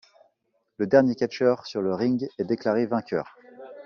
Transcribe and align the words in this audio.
Le 0.77 0.87
dernier 0.87 1.13
catcheur 1.13 1.67
sur 1.67 1.83
le 1.83 1.93
ring 1.93 2.27
est 2.39 2.43
déclaré 2.43 2.87
vainqueur. 2.87 3.37